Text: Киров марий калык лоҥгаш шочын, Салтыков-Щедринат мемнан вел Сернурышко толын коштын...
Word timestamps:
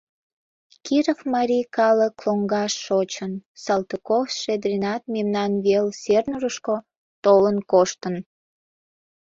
Киров 0.85 1.19
марий 1.33 1.65
калык 1.77 2.15
лоҥгаш 2.25 2.73
шочын, 2.85 3.33
Салтыков-Щедринат 3.63 5.03
мемнан 5.13 5.51
вел 5.65 5.87
Сернурышко 6.01 6.75
толын 7.23 7.57
коштын... 7.71 8.15